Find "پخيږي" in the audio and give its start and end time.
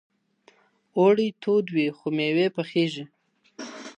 2.55-3.03